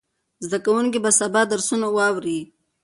زده 0.45 0.57
کوونکي 0.65 0.99
به 1.03 1.11
سبا 1.19 1.41
درسونه 1.51 1.87
واوري. 1.95 2.39